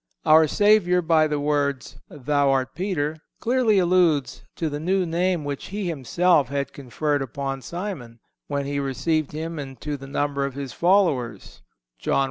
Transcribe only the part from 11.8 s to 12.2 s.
(John i.